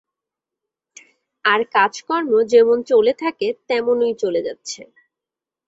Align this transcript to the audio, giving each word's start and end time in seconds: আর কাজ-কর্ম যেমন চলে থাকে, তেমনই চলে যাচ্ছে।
আর 1.45 1.59
কাজ-কর্ম 1.73 2.31
যেমন 2.51 2.77
চলে 2.83 3.13
থাকে, 3.13 3.47
তেমনই 3.69 4.13
চলে 4.21 4.41
যাচ্ছে। 4.43 4.81